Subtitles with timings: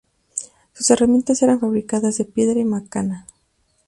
[0.73, 3.27] Sus herramientas eran fabricadas de piedra y macana.